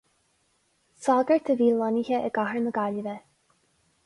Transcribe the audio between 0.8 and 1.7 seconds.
Sagart a bhí